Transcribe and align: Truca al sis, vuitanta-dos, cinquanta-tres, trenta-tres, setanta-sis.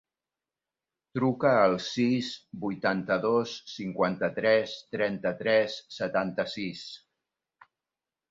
Truca 1.17 1.49
al 1.65 1.75
sis, 1.87 2.29
vuitanta-dos, 2.63 3.53
cinquanta-tres, 3.73 4.73
trenta-tres, 4.95 5.75
setanta-sis. 5.99 6.83